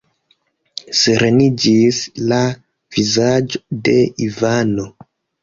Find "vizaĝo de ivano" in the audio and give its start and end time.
2.97-4.89